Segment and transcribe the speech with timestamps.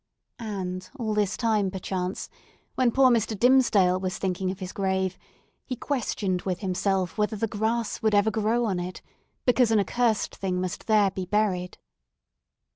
[0.39, 2.27] And all this time, perchance,
[2.73, 3.37] when poor Mr.
[3.37, 5.15] Dimmesdale was thinking of his grave,
[5.63, 9.03] he questioned with himself whether the grass would ever grow on it,
[9.45, 11.77] because an accursed thing must there be buried!